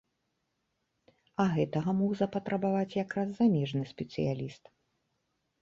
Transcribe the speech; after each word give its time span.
А 1.43 1.45
гэтага 1.57 1.89
мог 1.99 2.11
запатрабаваць 2.21 2.97
якраз 3.05 3.29
замежны 3.41 3.83
спецыяліст. 3.93 4.63